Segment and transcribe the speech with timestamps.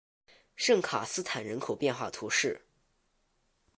[0.55, 2.65] 圣卡斯坦人口变化图示